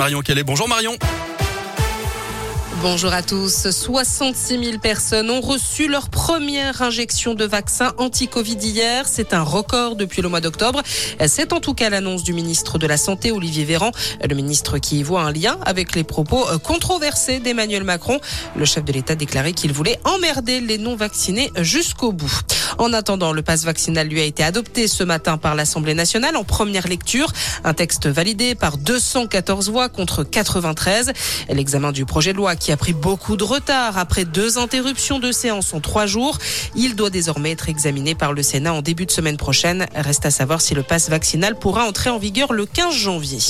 [0.00, 0.44] Marion Calais.
[0.44, 0.96] Bonjour Marion.
[2.80, 3.70] Bonjour à tous.
[3.70, 9.06] 66 000 personnes ont reçu leur première injection de vaccin anti-Covid hier.
[9.06, 10.80] C'est un record depuis le mois d'octobre.
[11.26, 13.90] C'est en tout cas l'annonce du ministre de la Santé, Olivier Véran,
[14.26, 18.20] le ministre qui y voit un lien avec les propos controversés d'Emmanuel Macron.
[18.56, 22.40] Le chef de l'État déclarait qu'il voulait emmerder les non-vaccinés jusqu'au bout.
[22.80, 26.44] En attendant, le passe vaccinal lui a été adopté ce matin par l'Assemblée nationale en
[26.44, 27.30] première lecture.
[27.62, 31.12] Un texte validé par 214 voix contre 93.
[31.50, 35.30] L'examen du projet de loi qui a pris beaucoup de retard après deux interruptions de
[35.30, 36.38] séance en trois jours.
[36.74, 39.84] Il doit désormais être examiné par le Sénat en début de semaine prochaine.
[39.94, 43.40] Reste à savoir si le passe vaccinal pourra entrer en vigueur le 15 janvier.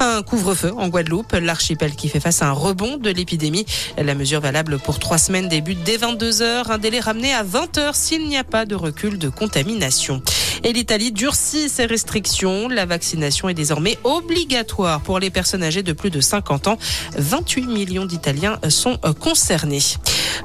[0.00, 3.64] Un couvre-feu en Guadeloupe, l'archipel qui fait face à un rebond de l'épidémie.
[3.96, 7.78] La mesure valable pour trois semaines débute dès 22 heures, un délai ramené à 20
[7.78, 10.22] heures s'il n'y a pas de recul de contamination.
[10.64, 12.70] Et l'Italie durcit ses restrictions.
[12.70, 16.78] La vaccination est désormais obligatoire pour les personnes âgées de plus de 50 ans.
[17.18, 19.82] 28 millions d'Italiens sont concernés.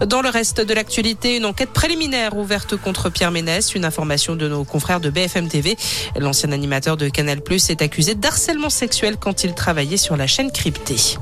[0.06, 4.50] Dans le reste de l'actualité, une enquête préliminaire ouverte contre Pierre Ménès, une information de
[4.50, 5.78] nos confrères de BFM TV.
[6.20, 10.52] L'ancien animateur de Canal Plus est accusé d'harcèlement sexuel quand il travaillait sur la chaîne
[10.52, 11.16] cryptée.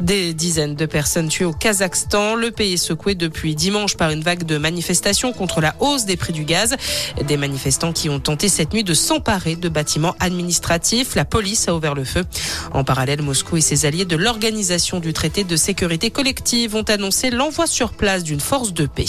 [0.00, 2.34] Des dizaines de personnes tuées au Kazakhstan.
[2.34, 6.16] Le pays est secoué depuis dimanche par une vague de manifestations contre la hausse des
[6.16, 6.76] prix du gaz.
[7.26, 11.14] Des manifestants qui ont tenté cette nuit de s'emparer de bâtiments administratifs.
[11.14, 12.24] La police a ouvert le feu.
[12.72, 17.30] En parallèle, Moscou et ses alliés de l'Organisation du traité de sécurité collective ont annoncé
[17.30, 19.04] l'envoi sur place d'une force de paix.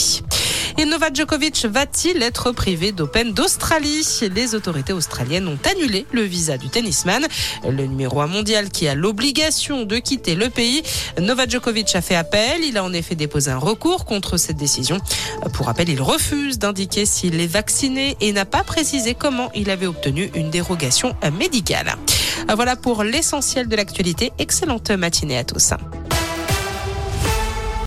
[0.78, 4.06] Et Novak Djokovic va-t-il être privé d'Open d'Australie?
[4.34, 7.26] Les autorités australiennes ont annulé le visa du tennisman,
[7.68, 10.82] le numéro 1 mondial qui a l'obligation de quitter le pays.
[11.20, 12.62] Novak Djokovic a fait appel.
[12.64, 14.98] Il a en effet déposé un recours contre cette décision.
[15.54, 19.86] Pour rappel, il refuse d'indiquer s'il est vacciné et n'a pas précisé comment il avait
[19.86, 21.96] obtenu une dérogation médicale.
[22.54, 24.32] Voilà pour l'essentiel de l'actualité.
[24.38, 25.72] Excellente matinée à tous.